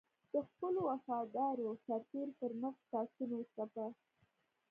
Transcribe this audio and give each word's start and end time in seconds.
د 0.33 0.35
خپلو 0.49 0.79
وفادارو 0.89 1.67
سرتېرو 1.85 2.33
پر 2.39 2.51
مټ 2.61 2.75
پاڅون 2.89 3.29
وځپه. 3.35 3.87